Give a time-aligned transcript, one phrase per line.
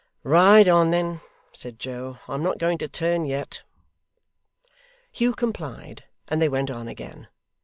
[0.23, 1.21] 'Ride on then,'
[1.53, 2.17] said Joe.
[2.27, 3.61] 'I'm not going to turn yet.'
[5.11, 7.27] Hugh complied, and they went on again.